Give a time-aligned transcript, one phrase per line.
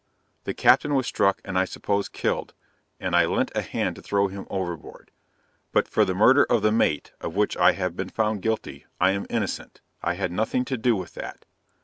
[0.45, 2.55] The captain was struck and I suppose killed,
[2.99, 5.11] and I lent a hand to throw him overboard.
[5.71, 9.11] But for the murder of the mate, of which I have been found guilty, I
[9.11, 11.45] am innocent I had nothing to do with that.